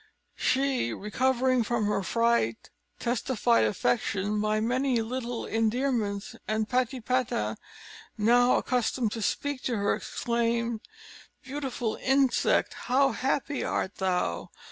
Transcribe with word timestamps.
She, 0.35 0.91
recovering 0.95 1.61
from 1.63 1.85
her 1.85 2.01
fright, 2.01 2.71
testified 2.97 3.65
affection 3.65 4.41
by 4.41 4.59
many 4.59 4.99
little 4.99 5.45
endearments; 5.45 6.35
and 6.47 6.67
Patipata, 6.67 7.55
now 8.17 8.55
accustomed 8.55 9.11
to 9.11 9.21
speak 9.21 9.61
to 9.65 9.77
her, 9.77 9.93
exclaimed: 9.93 10.81
"Beautiful 11.43 11.97
insect, 12.01 12.73
how 12.89 13.11
happy 13.11 13.63
art 13.63 13.97
thou! 13.97 14.49